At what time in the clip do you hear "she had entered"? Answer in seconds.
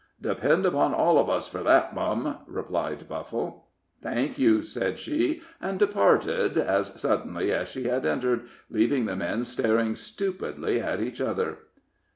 7.69-8.47